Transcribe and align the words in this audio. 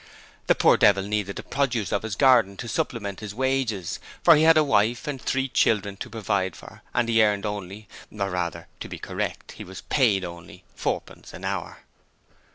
The 0.47 0.55
poor 0.55 0.77
devil 0.77 1.03
needed 1.03 1.35
the 1.35 1.43
produce 1.43 1.91
of 1.91 2.01
his 2.01 2.15
garden 2.15 2.57
to 2.57 2.67
supplement 2.67 3.19
his 3.19 3.35
wages, 3.35 3.99
for 4.23 4.35
he 4.35 4.41
had 4.41 4.57
a 4.57 4.63
wife 4.63 5.05
and 5.05 5.21
three 5.21 5.47
children 5.47 5.95
to 5.97 6.09
provide 6.09 6.55
for 6.55 6.81
and 6.91 7.07
he 7.07 7.21
earned 7.23 7.45
only 7.45 7.87
or 8.11 8.31
rather, 8.31 8.67
to 8.79 8.89
be 8.89 8.97
correct, 8.97 9.51
he 9.51 9.63
was 9.63 9.81
paid 9.81 10.25
only 10.25 10.63
fourpence 10.73 11.33
an 11.35 11.45
hour. 11.45 11.83